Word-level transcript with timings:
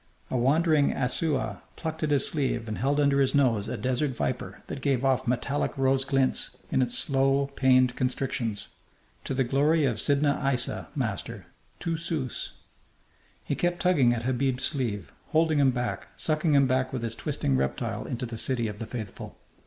A 0.31 0.35
wandering 0.35 0.91
Aissaoua 0.93 1.61
plucked 1.75 2.01
at 2.01 2.09
his 2.09 2.25
sleeve 2.27 2.67
and 2.67 2.79
held 2.79 2.99
under 2.99 3.21
his 3.21 3.35
nose 3.35 3.69
a 3.69 3.77
desert 3.77 4.15
viper 4.15 4.63
that 4.65 4.81
gave 4.81 5.05
off 5.05 5.27
metallic 5.27 5.77
rose 5.77 6.05
glints 6.05 6.57
in 6.71 6.81
its 6.81 6.97
slow, 6.97 7.51
pained 7.55 7.95
constrictions. 7.95 8.67
"To 9.25 9.35
the 9.35 9.43
glory 9.43 9.85
of 9.85 9.97
Sidna 9.99 10.39
Aissa, 10.43 10.87
master, 10.95 11.45
two 11.79 11.97
sous." 11.97 12.53
He 13.43 13.53
kept 13.53 13.79
tugging 13.83 14.11
at 14.11 14.23
Habib's 14.23 14.63
sleeve, 14.63 15.13
holding 15.33 15.59
him 15.59 15.69
back, 15.69 16.07
sucking 16.17 16.55
him 16.55 16.65
back 16.65 16.91
with 16.91 17.03
his 17.03 17.13
twisting 17.13 17.55
reptile 17.55 18.07
into 18.07 18.25
the 18.25 18.39
city 18.39 18.67
of 18.67 18.79
the 18.79 18.87
faithful. 18.87 19.37